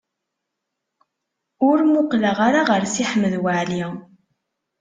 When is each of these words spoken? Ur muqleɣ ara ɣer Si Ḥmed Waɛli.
Ur 1.69 1.77
muqleɣ 1.91 2.37
ara 2.47 2.61
ɣer 2.69 2.83
Si 2.93 3.03
Ḥmed 3.11 3.33
Waɛli. 3.43 3.83